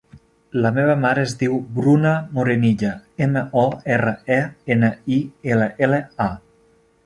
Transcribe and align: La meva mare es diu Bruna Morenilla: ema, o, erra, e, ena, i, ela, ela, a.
La 0.61 0.69
meva 0.77 0.93
mare 1.01 1.21
es 1.27 1.35
diu 1.41 1.59
Bruna 1.79 2.15
Morenilla: 2.39 2.91
ema, 3.27 3.45
o, 3.67 3.69
erra, 3.99 4.17
e, 4.39 4.41
ena, 4.77 4.93
i, 5.19 5.23
ela, 5.57 5.73
ela, 5.89 6.05
a. 6.31 6.33